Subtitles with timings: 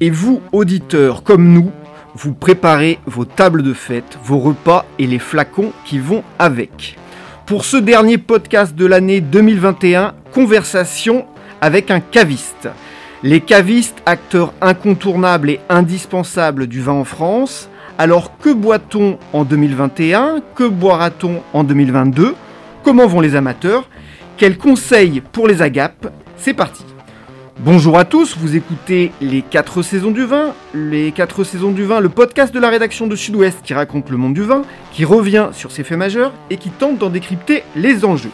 [0.00, 1.70] et vous, auditeurs comme nous,
[2.14, 6.96] vous préparez vos tables de fête, vos repas et les flacons qui vont avec.
[7.44, 11.26] Pour ce dernier podcast de l'année 2021, conversation
[11.60, 12.68] avec un caviste.
[13.22, 17.68] Les cavistes, acteurs incontournables et indispensables du vin en France.
[17.98, 22.34] Alors que boit-on en 2021 Que boira-t-on en 2022
[22.82, 23.88] Comment vont les amateurs?
[24.36, 26.12] Quels conseils pour les agapes?
[26.36, 26.84] C'est parti
[27.58, 32.00] Bonjour à tous, vous écoutez les 4 saisons du vin, les 4 saisons du vin,
[32.00, 34.60] le podcast de la rédaction de Sud-Ouest qui raconte le monde du vin,
[34.92, 38.30] qui revient sur ses faits majeurs et qui tente d'en décrypter les enjeux.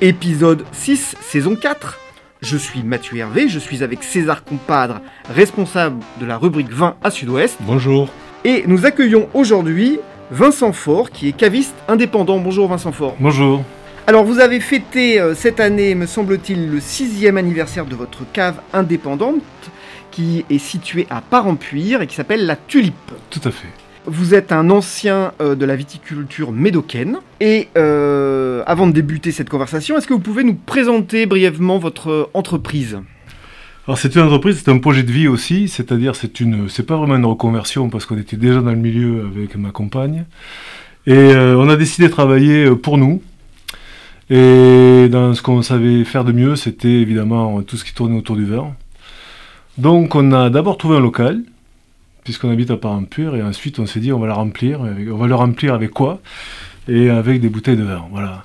[0.00, 1.98] Épisode 6, saison 4.
[2.40, 7.10] Je suis Mathieu Hervé, je suis avec César Compadre, responsable de la rubrique vin à
[7.10, 7.58] Sud-Ouest.
[7.62, 8.10] Bonjour.
[8.44, 9.98] Et nous accueillons aujourd'hui
[10.30, 12.38] Vincent Faure, qui est caviste indépendant.
[12.38, 13.16] Bonjour Vincent Faure.
[13.18, 13.64] Bonjour.
[14.08, 18.56] Alors vous avez fêté euh, cette année, me semble-t-il, le sixième anniversaire de votre cave
[18.72, 19.42] indépendante
[20.10, 23.12] qui est située à Parampuire et qui s'appelle la Tulipe.
[23.30, 23.68] Tout à fait.
[24.06, 27.18] Vous êtes un ancien euh, de la viticulture médocaine.
[27.40, 32.28] Et euh, avant de débuter cette conversation, est-ce que vous pouvez nous présenter brièvement votre
[32.34, 32.98] entreprise?
[33.86, 36.96] Alors c'est une entreprise, c'est un projet de vie aussi, c'est-à-dire c'est une, c'est pas
[36.96, 40.24] vraiment une reconversion parce qu'on était déjà dans le milieu avec ma compagne.
[41.06, 43.20] Et on a décidé de travailler pour nous,
[44.34, 48.36] et dans ce qu'on savait faire de mieux, c'était évidemment tout ce qui tournait autour
[48.36, 48.74] du vin.
[49.78, 51.42] Donc on a d'abord trouvé un local,
[52.24, 54.80] puisqu'on habite à Parampure, et ensuite on s'est dit on va la remplir.
[54.80, 56.20] On va le remplir avec quoi?
[56.88, 58.44] Et avec des bouteilles de vin, voilà.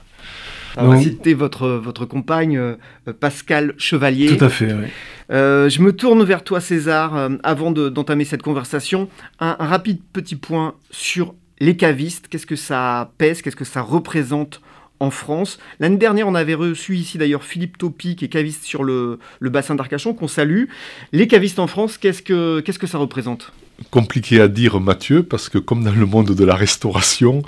[0.75, 2.75] Alors, Donc- citer votre, votre compagne euh,
[3.19, 4.37] Pascal Chevalier.
[4.37, 4.85] Tout à fait, oui.
[5.31, 9.09] Euh, je me tourne vers toi César, euh, avant de- d'entamer cette conversation.
[9.39, 12.27] Un, un rapide petit point sur les cavistes.
[12.27, 13.41] Qu'est-ce que ça pèse?
[13.41, 14.61] Qu'est-ce que ça représente
[14.99, 18.83] en France L'année dernière, on avait reçu ici d'ailleurs Philippe Topi, qui est caviste sur
[18.83, 20.65] le, le bassin d'Arcachon, qu'on salue.
[21.11, 23.51] Les cavistes en France, qu'est-ce que, qu'est-ce que ça représente?
[23.91, 27.41] Compliqué à dire, Mathieu, parce que comme dans le monde de la restauration,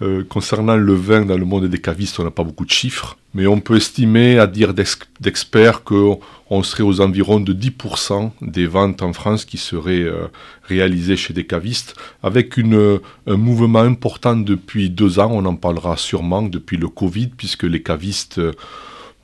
[0.00, 3.16] euh, concernant le vin dans le monde des cavistes, on n'a pas beaucoup de chiffres,
[3.34, 6.20] mais on peut estimer, à dire d'ex- d'experts, qu'on
[6.50, 10.28] on serait aux environs de 10% des ventes en France qui seraient euh,
[10.64, 16.42] réalisées chez des cavistes, avec un mouvement important depuis deux ans, on en parlera sûrement
[16.42, 18.40] depuis le Covid, puisque les cavistes,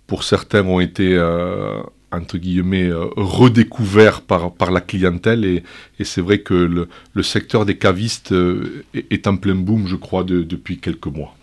[0.07, 1.15] pour certains, ont été...
[1.15, 1.81] euh,
[2.11, 5.63] entre guillemets, euh, redécouverts par, par la clientèle et,
[5.99, 9.97] et c'est vrai que le, le secteur des cavistes euh, est, en plein boom, je
[9.97, 11.35] crois, de- depuis quelques mois.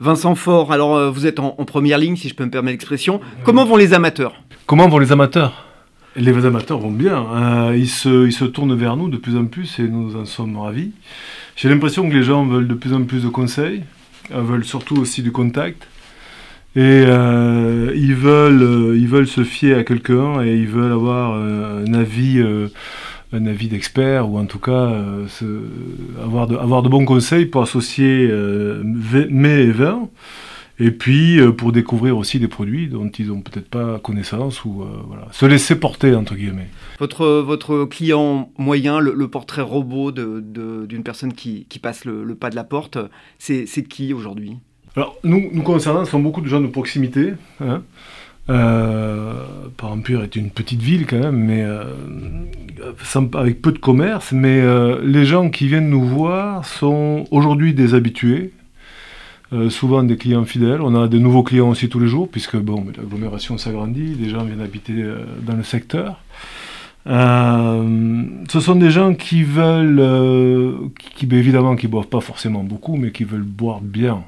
[0.00, 2.72] Vincent Fort, alors euh, vous êtes en, en première ligne, si je peux me permettre
[2.72, 3.20] l'expression.
[3.44, 4.42] Comment vont les amateurs?
[4.66, 5.66] Comment vont les amateurs?
[6.16, 7.24] Les amateurs vont bien.
[7.32, 10.24] euh, ils, se, ils se tournent vers nous de plus en plus et nous en
[10.24, 10.90] sommes ravis.
[11.54, 13.84] J'ai l'impression que les gens veulent de plus en plus de conseils,
[14.30, 15.86] veulent surtout aussi du contact.
[16.76, 21.32] Et euh, ils, veulent, euh, ils veulent se fier à quelqu'un et ils veulent avoir
[21.34, 22.40] euh, un avis,
[23.32, 24.92] un avis d'expert ou en tout cas
[26.22, 28.28] avoir, de, avoir de bons conseils pour associer
[29.30, 30.08] mets et vin.
[30.82, 35.26] Et puis pour découvrir aussi des produits dont ils n'ont peut-être pas connaissance ou voilà,
[35.30, 36.68] se laisser porter entre guillemets.
[37.00, 42.24] Votre, votre client moyen, le, portrait robot de- de- d'une personne qui, qui passe le,
[42.24, 42.96] le pas de la porte,
[43.38, 44.52] c'est qui aujourd'hui?
[45.00, 47.32] Alors nous, nous concernant, ce sont beaucoup de gens de proximité.
[47.62, 47.82] Hein.
[48.50, 49.32] Euh,
[50.22, 51.84] est une petite ville quand même, mais euh,
[53.34, 54.32] avec peu de commerce.
[54.32, 58.52] Mais euh, les gens qui viennent nous voir sont aujourd'hui des habitués.
[59.52, 60.80] euh, souvent des clients fidèles.
[60.80, 64.44] On a de nouveaux clients aussi tous les jours, puisque bon, l'agglomération s'agrandit, des gens
[64.44, 65.02] viennent habiter
[65.46, 66.20] dans le secteur.
[67.06, 72.96] Ce sont des gens qui veulent, euh, qui, qui, évidemment, qui boivent pas forcément beaucoup,
[72.96, 74.22] mais qui veulent boire bien.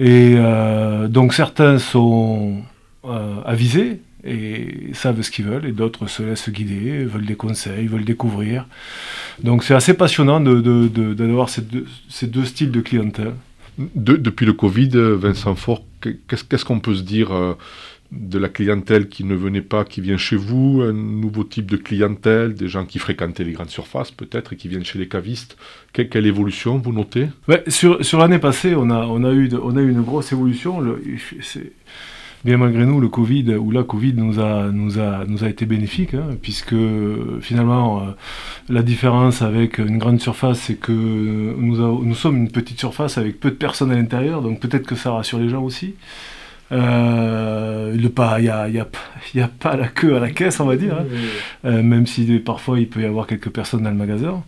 [0.00, 2.62] Et euh, donc certains sont
[3.04, 7.86] euh, avisés et savent ce qu'ils veulent, et d'autres se laissent guider, veulent des conseils,
[7.86, 8.66] veulent découvrir.
[9.42, 13.34] Donc c'est assez passionnant d'avoir de, ces, deux, styles de clientèle.
[13.94, 17.56] depuis le Covid, Vincent Fort, qu'est-ce qu'on peut se dire
[18.12, 21.76] de la clientèle qui ne venait pas, qui vient chez vous, un nouveau type de
[21.76, 25.56] clientèle, des gens qui fréquentaient les grandes surfaces peut-être et qui viennent chez les cavistes.
[25.92, 27.28] quelle évolution vous notez?
[27.68, 30.82] Sur, sur l'année passée, on a, on, a eu on a eu une grosse évolution.
[32.44, 35.64] bien malgré nous, le Covid ou la Covid nous a, nous a, nous a été
[35.64, 36.74] bénéfique, hein, puisque
[37.40, 38.10] finalement, euh,
[38.68, 43.50] la différence avec une grande surface, c'est que nous sommes une petite surface avec peu
[43.50, 45.94] de personnes à l'intérieur, donc peut-être que ça rassure les gens aussi.
[46.72, 48.68] Euh, il n'y a, y a,
[49.34, 51.04] y a, pas la queue à la caisse, on va dire, hein.
[51.64, 54.42] euh, même si parfois il peut y avoir quelques personnes dans le magasin.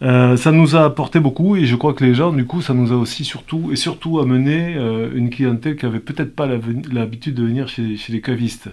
[0.00, 2.74] Euh, ça nous a apporté beaucoup et je crois que les gens, du coup, ça
[2.74, 4.76] nous a aussi surtout et surtout amené
[5.14, 8.68] une clientèle qui avait peut-être pas l'habitude de venir chez, chez, les cavistes.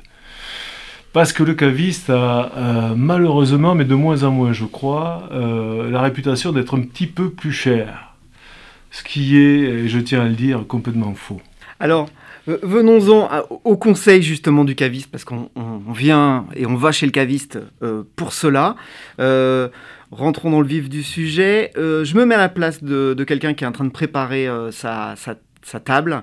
[1.13, 6.51] Parce que le caviste a malheureusement, mais de moins en moins, je crois, la réputation
[6.51, 8.13] d'être un petit peu plus cher.
[8.91, 11.41] Ce qui est, et je tiens à le dire, complètement faux.
[11.79, 12.07] Alors,
[12.47, 13.29] Venons-en
[13.63, 15.49] au conseil justement du caviste, parce qu'on
[15.93, 18.75] vient et on va chez le caviste euh, pour cela.
[19.19, 19.69] Euh,
[20.11, 21.71] rentrons dans le vif du sujet.
[21.77, 24.47] Euh, je me mets à la place de, quelqu'un qui est en train de préparer
[24.71, 26.21] sa, sa, table.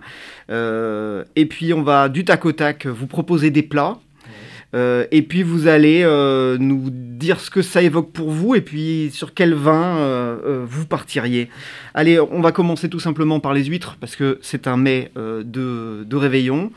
[0.48, 3.98] et puis on va du tac au tac vous proposer des plats.
[4.74, 8.62] Euh, et puis vous allez euh, nous dire ce que ça évoque pour vous et
[8.62, 11.50] puis sur quel vin euh, vous partiriez.
[11.94, 16.04] Allez, on va commencer tout simplement par les huîtres parce que c'est un mets de,
[16.04, 16.72] de réveillon.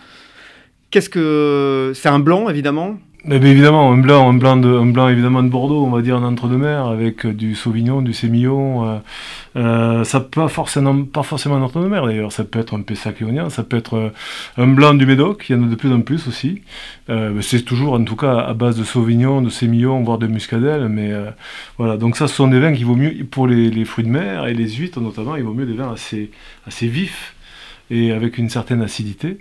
[0.92, 5.10] Qu'est-ce que c'est un blanc évidemment mais évidemment, un blanc, un blanc, de, un blanc
[5.10, 8.88] évidemment de Bordeaux, on va dire un entre-deux-mer, avec du Sauvignon, du Sémillon.
[8.88, 8.98] Euh,
[9.56, 13.50] euh, ça peut pas forcément, pas forcément entre-deux-mer d'ailleurs, ça peut être un Pessac léonien,
[13.50, 14.10] ça peut être euh,
[14.57, 16.62] un blanc du Médoc, il y en a de plus en plus aussi.
[17.42, 21.12] c'est toujours en tout cas à base de Sauvignon, de Sémillon, voire de Muscadelle, mais
[21.77, 21.98] voilà.
[21.98, 24.45] Donc ça, ce sont des vins qui vaut mieux pour les, les, fruits de mer
[24.48, 26.31] et les huîtres notamment, il vaut mieux des vins assez,
[26.68, 27.36] assez vifs
[27.89, 29.39] et avec une certaine acidité.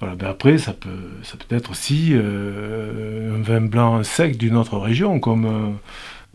[0.00, 0.88] Voilà, ben après, ça peut,
[1.22, 5.78] ça peut être aussi euh, un vin blanc sec d'une autre région, comme.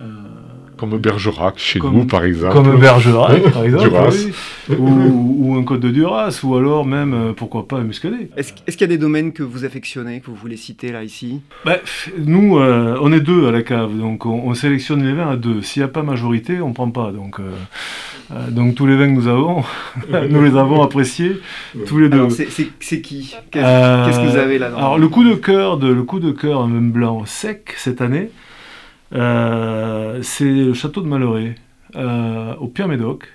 [0.02, 2.54] Euh, euh, comme Bergerac, chez nous, par exemple.
[2.54, 4.12] Comme Bergerac, par exemple.
[4.78, 8.30] ou, un Côte de Duras, ou alors même, pourquoi pas, un Muscadet.
[8.36, 11.40] Est-ce qu'il y a des domaines que vous affectionnez, que vous voulez citer là, ici?
[11.64, 11.78] Ben,
[12.18, 15.62] Nous, on est deux à la cave, donc on, sélectionne les vins à deux.
[15.62, 17.12] S'il n'y a pas majorité, on ne prend pas.
[17.12, 19.64] Donc, euh, donc tous les vins que nous avons,
[20.30, 21.40] nous les avons appréciés
[21.86, 22.28] tous les deux.
[22.30, 23.36] C'est qui?
[23.52, 26.62] Qu'est-ce que vous avez là Alors le coup de cœur de le coup de cœur
[26.62, 28.30] un vin blanc sec cette année,
[29.14, 31.56] euh, c'est le château de Malloret
[31.96, 33.28] euh, au Pierre Médoc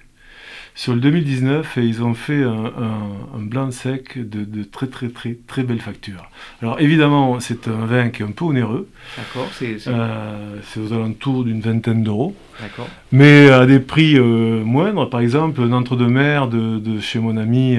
[0.75, 5.62] sur le 2019 et ils ont fait un, blanc sec de, très très très très
[5.62, 6.31] belle facture.
[6.62, 8.88] Alors évidemment c'est un vin qui est un peu onéreux.
[9.17, 9.49] D'accord.
[9.52, 12.34] C'est euh, aux alentours d'une vingtaine d'euros.
[12.61, 12.88] D'accord.
[13.12, 15.11] Mais à des prix moindres.
[15.11, 17.78] Par exemple un entre-deux-mer de, chez mon ami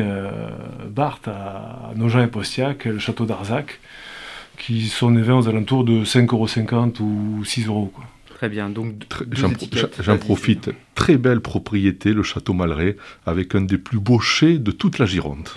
[0.89, 3.79] Barthes à, Nogent et Postiac, le château d'Arzac,
[4.61, 7.91] qui sont des vins aux alentours de 5,50€ ou 6 euros.
[8.35, 8.69] Très bien.
[8.69, 8.93] Donc,
[9.31, 10.69] j'en profite.
[10.93, 15.07] Très belle propriété, le château Malray, avec un des plus beaux chais de toute la
[15.07, 15.49] Gironde.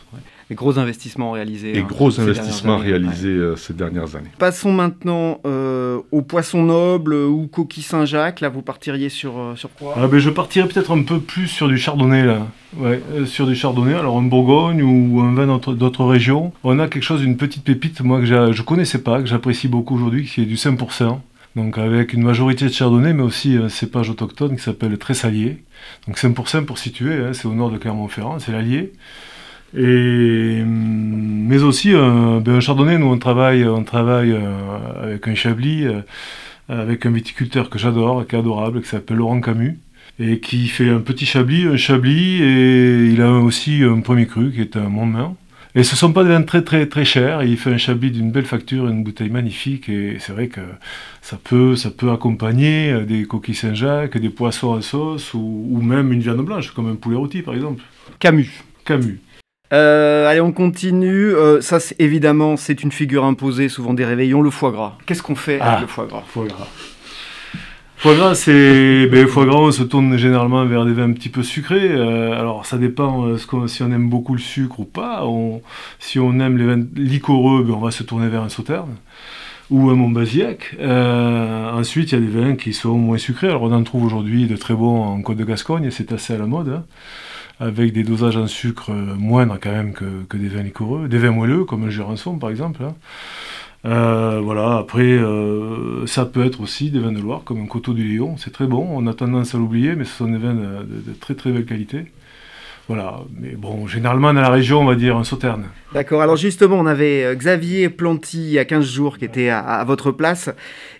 [0.54, 1.76] Et gros investissements réalisés.
[1.76, 4.30] Et hein, gros investissements réalisés euh, ces dernières années.
[4.38, 8.40] Passons maintenant euh, au poisson noble ou coquille Saint-Jacques.
[8.40, 9.94] Là, vous partiriez sur, euh, sur quoi?
[9.96, 12.24] Ah ben, Je partirais peut-être un peu plus sur du chardonnay.
[12.24, 12.46] Là.
[12.76, 16.52] Ouais, sur du chardonnay, alors en Bourgogne ou un vin d'autres régions.
[16.62, 19.68] On a quelque chose, une petite pépite, moi que je ne connaissais pas, que j'apprécie
[19.68, 21.18] beaucoup aujourd'hui, qui est du 5%
[21.56, 25.62] donc avec une majorité de chardonnay, mais aussi un cépage autochtone qui s'appelle Tressalier.
[26.06, 28.92] Donc 5% pour situer, hein, c'est au nord de Clermont-Ferrand, c'est l'Allier.
[29.76, 35.34] Et, hum, mais aussi ben, un chardonnay, nous on travaille, on travaille euh, avec un
[35.34, 36.00] chablis, euh,
[36.68, 39.78] avec un viticulteur que j'adore, qui est adorable, qui s'appelle Laurent Camus,
[40.18, 44.52] et qui fait un petit chablis, un chablis, et il a aussi un premier cru
[44.52, 45.36] qui est un Montmain.
[45.76, 47.42] Et ce ne sont pas des vins très très très chers.
[47.42, 49.88] Il fait un chablis d'une belle facture, une bouteille magnifique.
[49.88, 50.60] Et c'est vrai que
[51.20, 56.12] ça peut, ça peut accompagner euh, des coquilles Saint-Jacques, des poissons à sauce ou, même
[56.12, 57.82] une viande blanche, comme un poulet rôti par exemple.
[58.20, 58.62] Camus.
[58.84, 59.18] Camus.
[59.74, 61.34] Euh, allez, on continue.
[61.34, 64.96] Euh, ça, évidemment, c'est une figure imposée, souvent des réveillons, le foie gras.
[65.06, 66.22] Qu'est-ce qu'on fait avec ah, le foie gras?
[66.26, 66.68] Foie gras.
[67.96, 69.06] Foie gras, c'est.
[69.06, 71.90] Ben, foie gras, on se tourne généralement vers des vins un petit peu sucrés.
[71.90, 75.24] Euh, alors, ça dépend euh, si on aime beaucoup le sucre ou pas.
[75.98, 78.94] si on aime les vins liquoreux, ben, on va se tourner vers un sauterne
[79.70, 80.76] ou un Montbazillac.
[80.80, 83.48] Euh, ensuite, il y a des vins qui sont moins sucrés.
[83.48, 86.38] Alors, on en trouve aujourd'hui de très bons en Côte de Gascogne, c'est assez à
[86.38, 86.68] la mode.
[86.68, 86.84] Hein,
[87.60, 91.08] avec des dosages en sucre moindres quand même que, des vins liquoreux.
[91.08, 92.82] Des vins moelleux, comme le Jurançon par exemple.
[92.82, 92.94] Hein.
[93.86, 97.92] Euh, voilà, après, euh, ça peut être aussi des vins de Loire, comme un coteau
[97.92, 100.54] du Lion, c'est très bon, on a tendance à l'oublier, mais ce sont des vins
[100.54, 102.06] de très très belle qualité.
[102.86, 105.64] Voilà, mais bon, généralement dans la région, on va dire un sauterne.
[105.94, 109.48] D'accord, alors justement, on avait euh, Xavier Planty il y a 15 jours qui était
[109.48, 110.50] à, à votre place.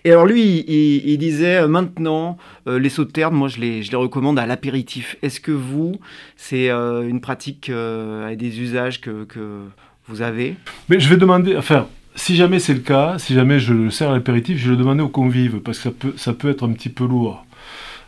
[0.03, 2.37] Et alors lui, il, il disait euh, maintenant,
[2.67, 5.15] euh, les sauternes, moi je les, je les recommande à l'apéritif.
[5.21, 5.99] Est-ce que vous,
[6.37, 9.59] c'est euh, une pratique euh, et des usages que, que
[10.07, 10.55] vous avez?
[10.89, 14.09] Mais je vais demander, enfin, si jamais c'est le cas, si jamais je le sers
[14.09, 16.67] à l'apéritif, je vais le demander aux convives, parce que ça peut, ça peut être
[16.67, 17.45] un petit peu lourd.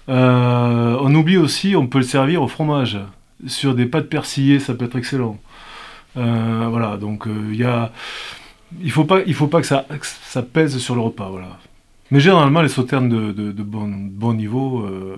[0.07, 2.97] On oublie aussi, on peut le servir au fromage.
[3.45, 5.37] Sur des pâtes persillées, ça peut être excellent.
[6.17, 7.91] Euh, voilà, donc euh, il y a...
[8.81, 11.57] Il faut pas, il faut pas que ça, que ça pèse sur le repas, voilà.
[12.11, 15.15] Mais généralement, les sauternes de, de, de bon, bon niveau euh,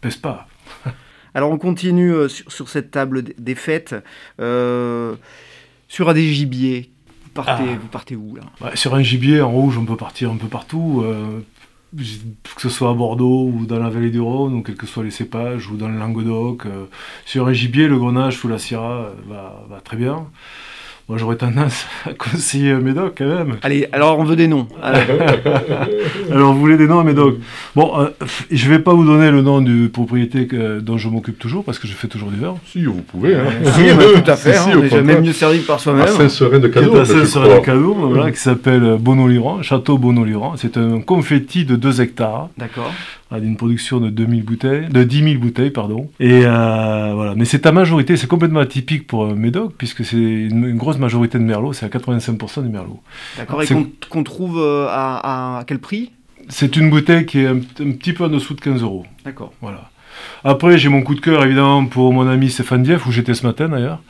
[0.00, 0.48] pèsent pas.
[1.34, 3.94] Alors on continue euh, sur, sur cette table des fêtes.
[4.40, 5.14] Euh,
[5.88, 6.90] sur un des gibiers,
[7.24, 7.78] vous partez, Ah.
[7.80, 8.42] vous partez où là?
[8.60, 11.40] Ouais, sur un gibier en rouge, on peut partir un peu partout, euh,
[11.96, 15.04] que ce soit à Bordeaux ou dans la vallée du Rhône, ou quels que soient
[15.04, 16.66] les cépages, ou dans le Languedoc.
[16.66, 16.86] euh.
[17.26, 20.30] sur un gibier, le grenage sous la syrah euh, va, va très bien.
[21.08, 23.56] Moi, j'aurais tendance à conseiller médoc quand même.
[23.62, 24.66] Allez, alors on veut des noms.
[26.30, 27.36] Alors, vous voulez des noms à médoc?
[27.74, 28.08] Bon, euh,
[28.50, 31.78] je vais pas vous donner le nom du propriété que- dont je m'occupe toujours, parce
[31.78, 32.54] que je fais toujours du vin.
[32.66, 33.34] Si, vous pouvez.
[33.34, 33.44] Hein.
[33.74, 36.04] si, bah, tout à fait, Si, hein, on est jamais mieux servi que par soi-même.
[36.04, 40.54] À Saint-Serin-de-Cadour, voilà, qui s'appelle Bonoliran, Château Bonoliran.
[40.56, 42.48] C'est un confetti de 2 hectares.
[42.56, 42.92] D'accord.
[43.34, 46.10] Ah, d'une production de 2000 bouteilles, de 10 000 bouteilles, pardon.
[46.20, 47.34] Et euh, voilà.
[47.34, 50.98] Mais c'est ta majorité, c'est complètement atypique pour un Médoc, puisque c'est une, une grosse
[50.98, 53.00] majorité de Merlot, c'est à 85% du Merlot.
[53.38, 53.62] D'accord.
[53.62, 53.66] Et
[54.10, 56.10] qu'on trouve euh, à, quel prix?
[56.50, 59.06] C'est une bouteille qui est un, un petit peu en dessous de 15 euros.
[59.24, 59.54] D'accord.
[59.62, 59.88] Voilà.
[60.44, 63.46] Après, j'ai mon coup de cœur, évidemment, pour mon ami Stéphane Dieff, où j'étais ce
[63.46, 64.02] matin d'ailleurs,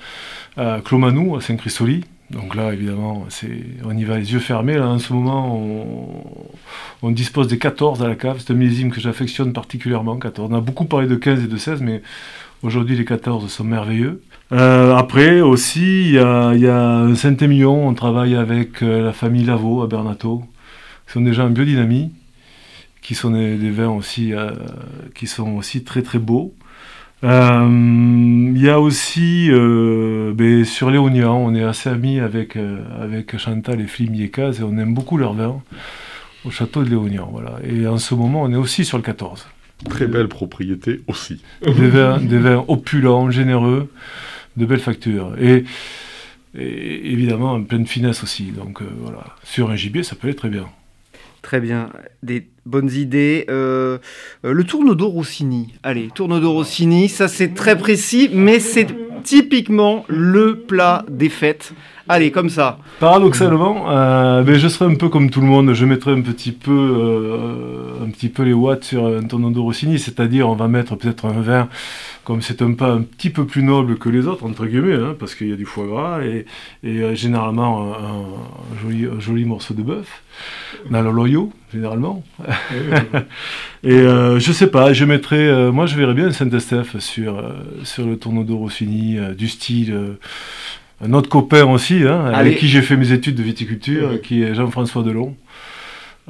[0.57, 2.03] à Clomanou, à Saint-Christoli.
[2.33, 3.27] Donc là, évidemment,
[3.85, 4.75] on y va les yeux fermés.
[4.75, 6.25] Là, en ce moment, on,
[7.03, 8.39] on dispose des 14 à la cave.
[8.39, 10.51] C'est un millésime que j'affectionne particulièrement, 14.
[10.51, 12.03] On a beaucoup parlé de 15 et de 16, mais
[12.63, 14.23] aujourd'hui, les 14 sont merveilleux.
[14.53, 17.87] Euh, après, aussi, il y a, y Saint-Émilion.
[17.87, 20.43] On travaille avec euh, la famille Lavaux à Bernato,
[21.07, 22.13] qui sont déjà en biodynamie,
[23.03, 24.53] qui sont des, des vins aussi, euh,
[25.15, 26.55] qui sont aussi très très beaux.
[27.25, 27.69] Euh,
[28.55, 33.37] Il y a aussi, euh, ben, sur Léognan, on est assez amis avec, euh, avec
[33.39, 35.61] Chantal et Philippe Miekaz et on aime beaucoup leurs vins
[36.45, 37.29] au château de Léognan.
[37.33, 37.57] Voilà.
[37.65, 39.47] Et en ce moment, on est aussi sur le 14.
[39.89, 41.43] Très belle propriété aussi.
[41.67, 43.91] Des vins, des vins opulents, généreux,
[44.57, 45.35] de belles factures.
[45.41, 45.65] Et,
[46.57, 48.53] et évidemment, en pleine finesse aussi.
[48.53, 50.69] Donc euh, voilà, sur un gibier, ça peut aller très bien.
[51.41, 51.91] Très bien.
[52.23, 53.47] Des bonnes idées.
[53.49, 53.99] Euh,
[54.45, 55.75] euh, le tourneau Rossini.
[55.83, 58.87] Allez, tourneau Rossini, ça c'est très précis, mais c'est
[59.23, 61.73] typiquement le plat des fêtes.
[62.09, 62.79] Allez, comme ça.
[63.01, 65.73] Paradoxalement, euh, ben, je serais un peu comme tout le monde.
[65.73, 69.59] Je mettrais un petit peu, euh, un petit peu les watts sur un tonneau de
[69.59, 71.69] Rossini, c'est-à-dire on va mettre peut-être un vin,
[72.25, 75.15] comme c'est un pas un petit peu plus noble que les autres entre guillemets, hein,
[75.19, 76.47] parce qu'il y a du foie gras et,
[76.83, 80.23] et, euh, généralement un, un joli, un joli morceau de bœuf
[80.91, 82.23] dans le loyau généralement.
[83.83, 87.39] et euh, je sais pas, je mettrais, euh, moi je verrais bien un Saint-Estèphe sur
[87.39, 87.53] euh,
[87.85, 90.17] sur le tourneau de Rossini euh, du style.
[91.05, 94.55] Un autre copain aussi, hein, avec qui j'ai fait mes études de viticulture, qui est
[94.55, 95.35] Jean-François Delon.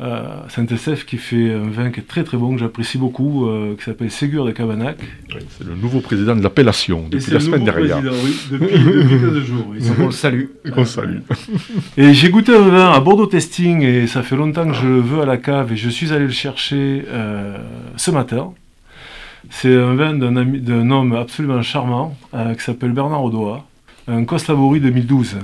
[0.00, 3.76] Euh, Saint-Estèphe qui fait un vin qui est très très bon, que j'apprécie beaucoup, euh,
[3.76, 4.96] qui s'appelle Ségur de Cabanac.
[5.34, 8.00] Oui, c'est le nouveau président de l'appellation depuis la le semaine dernière.
[8.00, 9.66] président, oui, depuis, depuis 15 jours.
[9.68, 9.78] oui.
[10.00, 10.44] On le salue.
[10.74, 11.18] Qu'on salue.
[11.98, 15.00] Et j'ai goûté un vin à Bordeaux Testing et ça fait longtemps que je le
[15.00, 17.58] veux à la cave et je suis allé le chercher euh,
[17.96, 18.54] ce matin.
[19.50, 23.66] C'est un vin d'un ami- d'un homme absolument charmant euh, qui s'appelle Bernard Audois,
[24.08, 25.36] un Costabori 2012.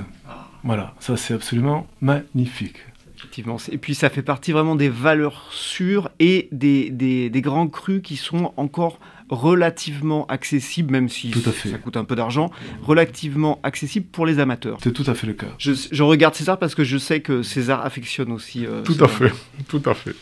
[0.63, 2.77] Voilà, ça c'est absolument magnifique.
[3.17, 3.57] Effectivement.
[3.71, 8.01] Et puis ça fait partie vraiment des valeurs sûres et des, des, des grands crus
[8.01, 8.99] qui sont encore
[9.29, 11.69] relativement accessibles, même si Tout à fait.
[11.69, 12.49] ça coûte un peu d'argent,
[12.81, 14.79] relativement accessibles pour les amateurs.
[14.81, 15.47] C'est tout à fait le cas.
[15.59, 18.65] Je, je regarde César parce que je sais que César affectionne aussi.
[18.65, 19.31] euh, Tout à fait.
[19.67, 20.15] Tout à fait.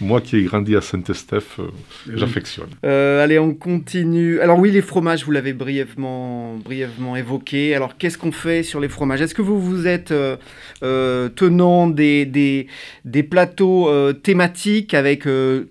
[0.00, 1.68] Moi qui ai grandi à Saint-Estèphe, euh,
[2.14, 2.68] j'affectionne.
[2.84, 4.40] Euh, allez, on continue.
[4.40, 7.74] Alors oui, les fromages, vous l'avez brièvement, brièvement évoqué.
[7.74, 9.20] Alors qu'est-ce qu'on fait sur les fromages?
[9.20, 12.66] Est-ce que vous vous êtes euh, tenant des, des,
[13.04, 13.90] des plateaux
[14.22, 15.24] thématiques avec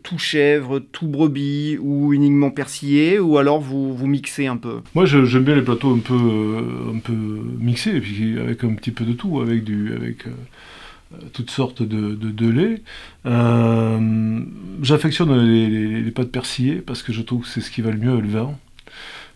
[0.03, 3.19] tout chèvre, tout brebis ou uniquement persillé?
[3.19, 4.81] Ou alors vous, vous mixez un peu?
[4.95, 6.13] Moi, j'aime bien les plateaux un peu,
[6.93, 7.13] un peu
[7.59, 10.25] mixés, et puis avec un petit peu de tout, avec, du, avec
[11.33, 12.81] toutes sortes de, de, de lait.
[13.25, 14.41] Euh,
[14.81, 18.19] J'affectionne les, pâtes persillées parce que je trouve que c'est ce qui va le mieux
[18.19, 18.55] le vin.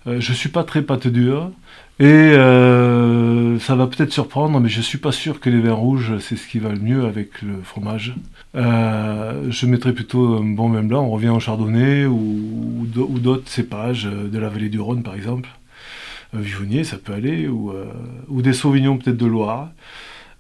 [0.08, 1.52] Euh, je suis pas très pâte dure.
[2.00, 6.18] Et euh, ça va peut-être surprendre, mais je suis pas sûr que les vins rouges,
[6.20, 8.16] c'est ce qui va le mieux avec le fromage.
[8.56, 11.04] Euh, je mettrais plutôt un bon vin blanc.
[11.04, 15.50] On revient au chardonnay ou, d'autres cépages de la vallée du Rhône, par exemple.
[16.36, 19.70] Un vivonnier, ça peut aller, ou des sauvignons peut-être de Loire.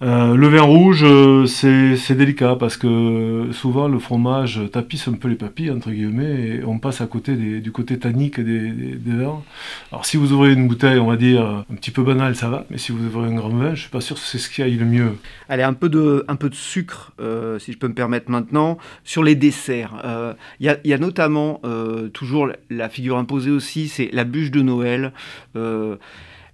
[0.04, 5.30] Euh, le vin rouge, euh, c'est délicat parce que souvent le fromage tapisse un peu
[5.30, 9.42] les papilles, entre guillemets, et on passe à côté du côté tannique des, vins.
[9.94, 12.66] Alors si vous ouvrez une bouteille, on va dire, un petit peu banale, ça va,
[12.70, 14.62] mais si vous ouvrez un grand vin, je suis pas sûr que c'est ce qui
[14.62, 15.16] aille le mieux.
[15.48, 18.78] Allez, un peu de, un peu de sucre, euh, si je peux me permettre maintenant,
[19.06, 19.94] sur les desserts.
[20.60, 21.62] Il y, a notamment,
[22.12, 25.14] toujours la figure imposée aussi, c'est la bûche de Noël.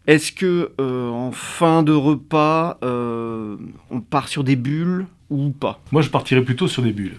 [0.09, 3.57] Est-ce que euh, en fin de repas, euh,
[3.91, 5.79] on part sur des bulles ou pas?
[5.91, 7.17] Moi, je partirais plutôt sur des bulles.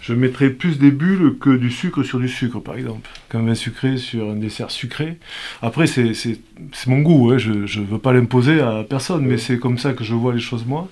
[0.00, 3.10] Je mettrais plus des bulles que du sucre sur du sucre, par exemple.
[3.28, 5.18] Qu'un vin sucré sur un dessert sucré.
[5.60, 6.38] Après, c'est
[6.86, 7.38] mon goût, hein.
[7.38, 10.40] je ne veux pas l'imposer à personne, mais c'est comme ça que je vois les
[10.40, 10.88] choses moi.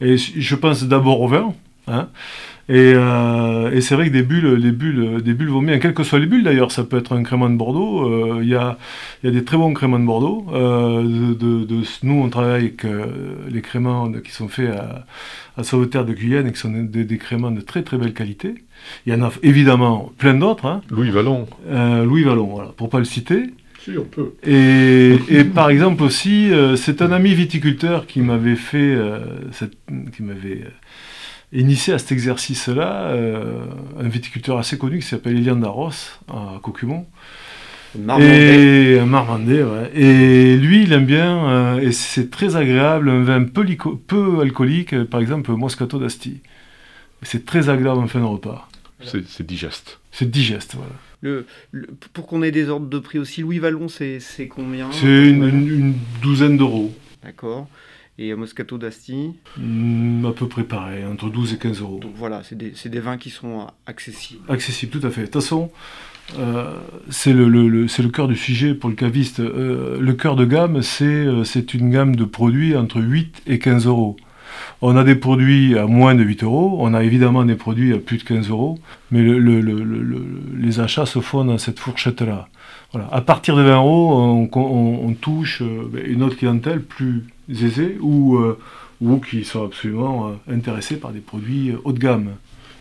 [0.00, 1.54] Et je pense d'abord au vin.
[1.88, 2.08] Hein.
[2.70, 6.02] Euh, et, c'est vrai que des bulles, les bulles, des bulles vaut bien, quelles que
[6.02, 8.06] soient les bulles d'ailleurs, ça peut être un crément de Bordeaux.
[8.06, 8.76] Euh, il y, a,
[9.22, 10.46] des très bons créments de Bordeaux.
[10.52, 11.02] Euh,
[11.34, 12.86] de, nous, on travaille avec
[13.50, 15.06] les créments qui sont faits à,
[15.56, 18.54] à Sauveterre de Guyane et qui sont des, des, créments de très très belle qualité.
[19.06, 20.66] Il y en a évidemment plein d'autres.
[20.66, 20.82] Hein.
[20.90, 21.46] Louis Vallon.
[21.70, 23.44] Louis Vallon, voilà, pour pas le citer.
[23.80, 24.34] Si, on peut.
[24.44, 28.94] Et, et par exemple aussi, c'est un ami viticulteur qui m'avait fait,
[29.52, 29.78] cette,
[30.14, 30.64] qui m'avait
[31.52, 33.64] initié à cet exercice-là euh,
[33.98, 35.90] un viticulteur assez connu qui s'appelle Elian Darros
[36.28, 37.06] à Cocumont.
[38.20, 39.90] Et un Marmandais, ouais.
[39.94, 43.64] Et lui, il aime bien, euh, et c'est très agréable, un vin peu,
[44.06, 46.40] peu alcoolique, par exemple Moscato d'Asti.
[47.22, 48.68] C'est très agréable en fin de repas.
[49.02, 50.00] C'est digeste.
[50.12, 50.92] C'est digeste, voilà.
[51.20, 51.46] Le,
[52.12, 54.90] pour qu'on ait des ordres de prix aussi, Louis Vallon, c'est combien?
[54.92, 56.94] C'est une, douzaine d'euros.
[57.24, 57.68] D'accord.
[58.20, 62.00] Et Moscato d'Asti mm, À peu près pareil, entre 12 et 15 euros.
[62.02, 64.42] Donc voilà, c'est des, des, vins qui sont accessibles.
[64.48, 65.20] Accessibles, tout à fait.
[65.20, 65.70] De toute façon,
[66.36, 66.74] euh,
[67.10, 69.38] c'est le, le, le cœur du sujet pour le caviste.
[69.38, 73.86] Euh, le cœur de gamme, euh, c'est une gamme de produits entre 8 et 15
[73.86, 74.16] euros.
[74.80, 77.98] On a des produits à moins de 8 euros, on a évidemment des produits à
[77.98, 78.78] plus de 15 euros,
[79.10, 82.48] mais les achats se font dans cette fourchette-là.
[82.92, 83.08] Voilà.
[83.12, 85.62] À partir de 20 euros, on, on touche
[86.04, 88.58] une autre clientèle plus aisés ou, euh,
[89.00, 92.34] ou qui sont absolument euh, intéressés par des produits euh, haut de gamme.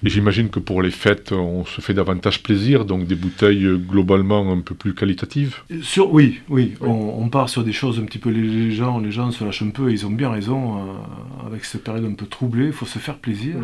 [0.06, 4.52] Et j'imagine que pour les fêtes, on se fait davantage plaisir, donc des bouteilles globalement
[4.52, 8.32] un peu plus qualitatives sur, Oui, oui, On, part sur des choses un petit peu...
[8.70, 10.86] Gens, les gens se lâchent un peu, et ils ont bien raison,
[11.48, 13.56] avec cette période un peu troublée, il faut se faire plaisir.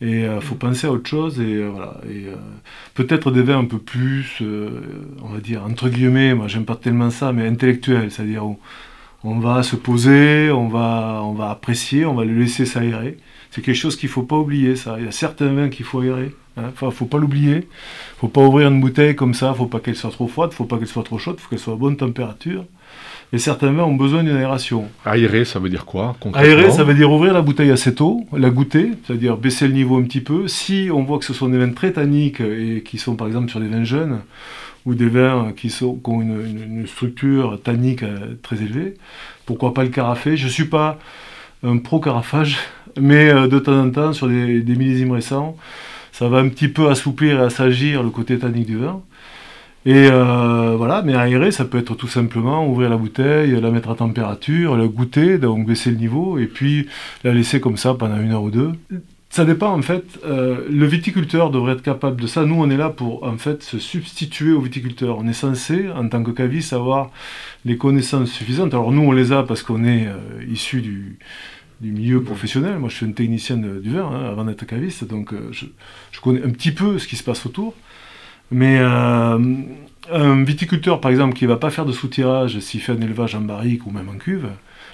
[0.00, 2.00] Et il faut penser à autre chose, et voilà.
[2.08, 2.26] Et
[2.94, 4.40] peut-être des vins un peu plus,
[5.22, 8.44] on va dire, entre guillemets, moi j'aime pas tellement ça, mais intellectuels, c'est-à-dire
[9.24, 13.16] on va se poser, on va, on va apprécier, on va le laisser s'aérer.
[13.50, 14.96] C'est quelque chose qu'il ne faut pas oublier, ça.
[14.98, 16.34] Il y a certains vins qu'il faut aérer.
[16.56, 16.64] Hein.
[16.72, 17.68] Enfin, faut pas l'oublier.
[18.18, 20.78] faut pas ouvrir une bouteille comme ça, faut pas qu'elle soit trop froide, faut pas
[20.78, 22.64] qu'elle soit trop chaude, faut qu'elle soit à bonne température.
[23.34, 24.88] Et certains vins ont besoin d'une aération.
[25.06, 28.50] Aérer, ça veut dire quoi Aérer, ça veut dire ouvrir la bouteille assez tôt, la
[28.50, 30.48] goûter, c'est-à-dire baisser le niveau un petit peu.
[30.48, 33.50] Si on voit que ce sont des vins très tanniques et qui sont par exemple
[33.50, 34.20] sur des vins jeunes,
[34.84, 38.94] ou des vins qui, sont, ont une, structure tannique euh, très élevée.
[39.46, 40.98] Pourquoi pas le carafé Je ne suis pas
[41.62, 42.58] un pro-carafage,
[43.00, 45.56] mais euh, de temps en temps, sur des, millésimes récents,
[46.10, 49.00] ça va un petit peu assouplir et assagir le côté tannique du vin.
[49.84, 53.90] Et euh, voilà, mais aérer, ça peut être tout simplement ouvrir la bouteille, la mettre
[53.90, 56.86] à température, la goûter, donc baisser le niveau, et puis
[57.24, 58.72] la laisser comme ça pendant une heure ou deux.
[59.32, 60.04] Ça dépend en fait.
[60.26, 62.44] Euh, le viticulteur devrait être capable de ça.
[62.44, 65.16] Nous, on est là pour en fait se substituer au viticulteur.
[65.16, 67.10] On est censé, en tant que caviste, avoir
[67.64, 68.74] les connaissances suffisantes.
[68.74, 71.18] Alors nous, on les a parce qu'on est euh, issu du,
[71.80, 72.78] milieu professionnel.
[72.78, 75.64] Moi, je suis un technicien du vin hein, avant d'être caviste, donc euh, je,
[76.20, 77.74] connais un petit peu ce qui se passe autour.
[78.52, 83.00] Mais un viticulteur, par exemple, qui ne va pas faire de soutirage s'il fait un
[83.00, 84.48] élevage en barrique ou même en cuve,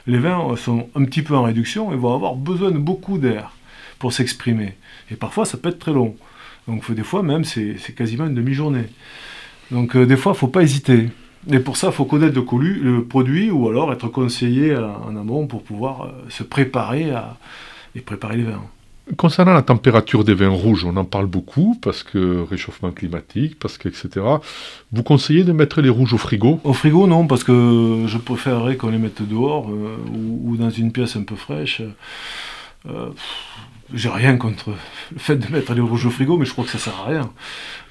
[0.06, 3.52] les vins sont un petit peu en réduction et vont avoir besoin de beaucoup d'air
[3.98, 4.74] pour s'exprimer.
[5.10, 6.16] Et parfois, ça peut être très long.
[6.66, 8.86] Donc des fois même, c'est quasiment une demi-journée.
[9.70, 11.08] Donc euh, des fois, il ne faut pas hésiter.
[11.50, 15.62] Et pour ça, il faut connaître le, produit ou alors être conseillé en amont pour
[15.62, 17.12] pouvoir euh, se préparer
[17.94, 18.62] et préparer les vins.
[19.16, 23.78] Concernant la température des vins rouges, on en parle beaucoup parce que réchauffement climatique, parce
[23.78, 24.08] que etc.
[24.92, 26.60] Vous conseillez de mettre les rouges au frigo?
[26.62, 29.96] Au frigo, non, parce que je préférerais qu'on les mette dehors euh,
[30.44, 31.80] ou, dans une pièce un peu fraîche
[33.94, 34.70] j'ai rien contre
[35.12, 37.08] le fait de mettre les rouges au frigo, mais je crois que ça sert à
[37.08, 37.30] rien.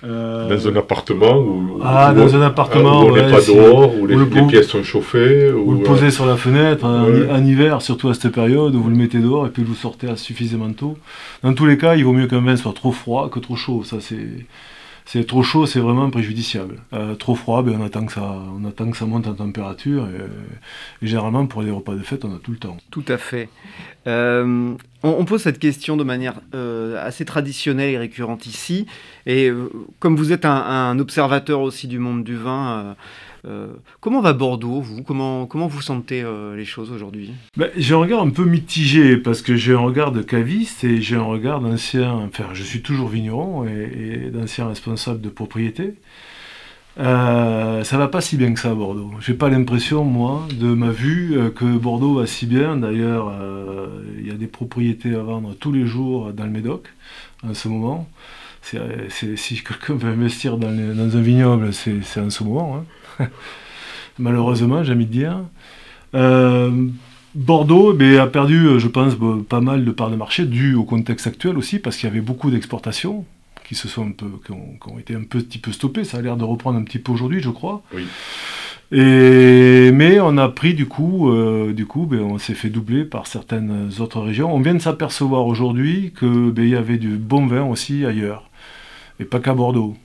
[0.03, 4.05] Euh, dans un appartement où, ah, dans un appartement où on n'est pas dehors, où,
[4.05, 4.15] les,
[4.47, 5.51] pièces sont chauffées.
[5.51, 8.95] Ou le posez sur la fenêtre en, hiver, surtout à cette période, où vous le
[8.95, 10.97] mettez dehors et puis vous sortez à suffisamment tôt.
[11.41, 13.83] Dans tous les cas, il vaut mieux qu'un vin soit trop froid que trop chaud.
[13.83, 14.45] Ça, c'est
[15.07, 16.81] c'est trop chaud, c'est vraiment préjudiciable.
[16.91, 20.05] Euh, trop froid, ben, on, attend que ça, on attend que ça monte en température.
[21.01, 22.75] Généralement, pour les repas de fête, on a tout le temps.
[22.91, 23.47] Tout à fait.
[24.05, 28.85] Euh, on, pose cette question de manière euh, assez traditionnelle et récurrente ici.
[29.25, 29.49] Et
[29.99, 32.97] comme vous êtes un, observateur aussi du monde du vin,
[33.47, 33.67] euh,
[34.01, 35.03] comment va Bordeaux, vous?
[35.03, 37.31] Comment, comment vous sentez euh, les choses aujourd'hui?
[37.55, 41.01] Ben, J'ai un regard un peu mitigé parce que j'ai un regard de caviste et
[41.01, 42.11] j'ai un regard d'ancien.
[42.11, 45.93] Enfin, je suis toujours vigneron et, d'ancien responsable de propriété.
[46.99, 49.11] Euh, ça va pas si bien que ça à Bordeaux.
[49.21, 52.75] J'ai pas l'impression, moi, de ma vue, que Bordeaux va si bien.
[52.75, 53.31] D'ailleurs,
[54.19, 56.87] il y a des propriétés à vendre tous les jours dans le Médoc
[57.47, 58.09] en ce moment.
[58.61, 62.77] si quelqu'un veut investir dans, un vignoble, c'est en ce moment.
[62.77, 62.85] Hein.
[64.19, 65.39] malheureusement, j'ai envie de dire.
[66.15, 66.87] Euh,
[67.35, 69.13] Bordeaux eh a perdu, euh, je pense,
[69.47, 72.21] pas mal de parts de marché, dû au contexte actuel aussi, parce qu'il y avait
[72.21, 73.25] beaucoup d'exportations
[73.67, 76.03] qui se sont un peu, qui ont, été un petit peu stoppées.
[76.03, 77.83] Ça a l'air de reprendre un petit peu aujourd'hui, je crois.
[78.91, 83.03] Et, mais on a pris du coup, euh, du coup, ben, on s'est fait doubler
[83.03, 84.53] par certaines autres régions.
[84.55, 88.49] On vient de s'apercevoir aujourd'hui qu'il ben, y avait du bon vin aussi ailleurs,
[89.19, 89.97] et pas qu'à Bordeaux.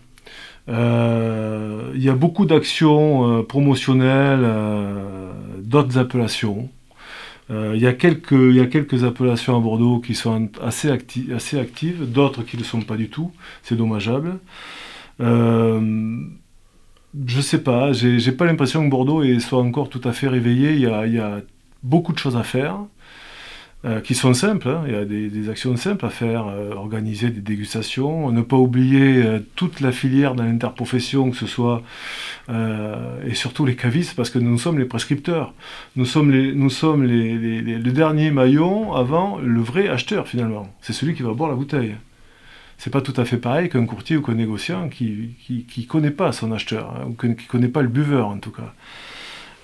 [0.68, 6.70] Euh, il y a beaucoup d'actions euh, promotionnelles, euh, d'autres appellations.
[7.50, 12.10] Il y, a quelques, y a quelques appellations à Bordeaux qui sont assez, assez actives,
[12.10, 13.30] d'autres qui ne le sont pas du tout.
[13.62, 14.38] C'est dommageable.
[15.20, 16.30] je
[17.42, 20.72] sais pas, j'ai pas l'impression que Bordeaux soit encore tout à fait réveillé.
[20.72, 21.42] Il y a, il y a
[21.82, 22.78] beaucoup de choses à faire.
[23.84, 24.68] Euh, qui sont simples.
[24.68, 24.84] Hein.
[24.86, 29.24] Il y a des, actions simples à faire, euh, organiser des dégustations, ne pas oublier
[29.24, 31.82] euh, toute la filière dans l'interprofession, que ce soit
[33.26, 35.54] et surtout les cavistes, parce que nous sommes les prescripteurs.
[35.96, 40.72] Nous sommes, les, nous sommes le dernier maillon avant le vrai acheteur finalement.
[40.80, 41.96] C'est celui qui va boire la bouteille.
[42.78, 46.52] C'est pas tout à fait pareil qu'un courtier ou qu'un négociant qui, connaît pas son
[46.52, 48.74] acheteur, hein, ou qui connaît pas le buveur en tout cas.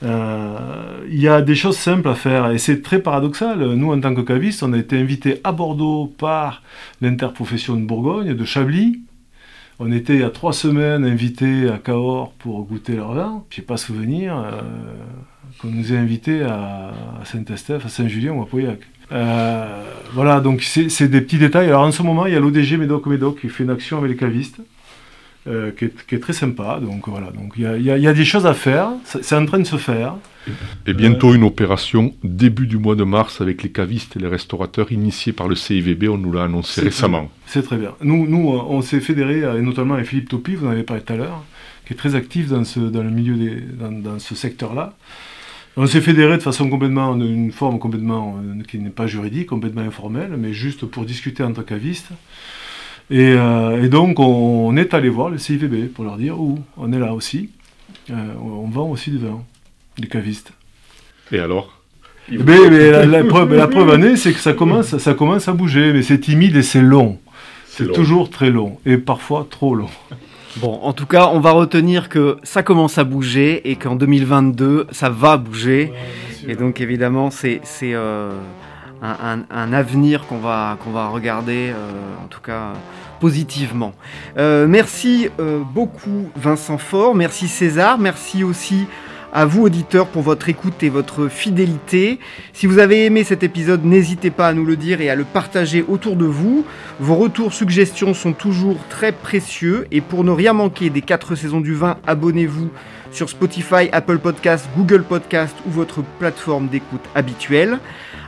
[0.03, 3.59] Euh, il y a des choses simples à faire et c'est très paradoxal.
[3.59, 6.63] Nous, en tant que cavistes, on a été invités à Bordeaux par
[7.01, 9.01] l'interprofession de Bourgogne, de Chablis.
[9.81, 13.45] On était il y a trois semaines invités à Cahors pour goûter leur vin.
[13.51, 14.61] Je n'ai pas souvenir euh,
[15.61, 16.93] qu'on nous ait invités à,
[17.25, 18.81] Saint-Estèphe, à Saint-Julien ou à Pauillac.
[19.13, 19.83] Euh,
[20.13, 21.69] voilà, donc c'est des petits détails.
[21.69, 24.11] Alors en ce moment, il y a l'ODG Médoc Médoc qui fait une action avec
[24.11, 24.61] les cavistes.
[25.49, 26.79] Euh, qui, est, très sympa.
[26.81, 28.91] Donc voilà, donc il y, y, a des choses à faire.
[29.05, 30.15] C'est en train de se faire.
[30.87, 34.93] Et bientôt une opération début du mois de mars avec les cavistes et les restaurateurs
[34.93, 36.09] initiée par le CIVB.
[36.09, 37.31] On nous l'a annoncé récemment.
[37.47, 37.93] C'est très bien.
[38.03, 41.15] Nous, nous on s'est fédéré, et notamment avec Philippe Topi, vous en avez parlé tout
[41.15, 41.45] à l'heure,
[41.87, 44.95] qui est très actif dans, ce, dans le milieu des, dans, dans ce secteur-là.
[45.79, 49.83] On s'est fédéré de façon complètement, une forme complètement euh, qui n'est pas juridique, complètement
[49.83, 52.11] informelle, mais juste pour discuter entre cavistes.
[53.11, 56.99] Euh, et, donc, on, est allé voir le CIVB pour leur dire où on est
[56.99, 57.51] là aussi.
[58.11, 59.43] Euh, on vend aussi du vin,
[59.97, 60.53] du caviste.
[61.33, 61.79] Et alors?
[62.31, 66.03] Mais, la, preuve, la preuve année, c'est que ça commence, ça commence à bouger, mais
[66.03, 67.19] c'est timide et c'est long.
[67.67, 69.89] C'est toujours très long, et parfois trop long.
[70.57, 74.89] Bon, en tout cas, on va retenir que ça commence à bouger et qu'en 2022,
[74.91, 75.93] ça va bouger.
[76.47, 78.33] et donc, évidemment, c'est euh,
[79.03, 81.73] un, avenir qu'on va, qu'on va regarder,
[82.23, 82.73] en tout cas
[83.19, 83.93] positivement.
[84.39, 88.87] Euh, merci euh, beaucoup Vincent Fort, merci César, merci aussi
[89.31, 92.19] à vous auditeurs pour votre écoute et votre fidélité.
[92.55, 95.25] Si vous avez aimé cet épisode, n'hésitez pas à nous le dire et à le
[95.25, 96.65] partager autour de vous.
[96.99, 101.61] Vos retours, suggestions sont toujours très précieux et pour ne rien manquer des 4 saisons
[101.61, 102.71] du vin, abonnez-vous
[103.11, 107.79] sur Spotify, Apple Podcast, Google Podcast ou votre plateforme d'écoute habituelle.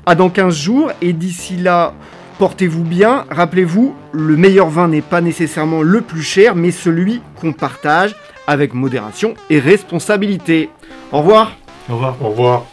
[0.06, 1.94] À dans 15 jours et d'ici là,
[2.40, 7.52] Portez-vous bien, rappelez-vous, le meilleur vin n'est pas nécessairement le plus cher, mais celui qu'on
[7.52, 10.70] partage avec modération et responsabilité.
[11.12, 11.52] Au revoir.
[11.90, 12.16] Au revoir.
[12.22, 12.66] Au revoir.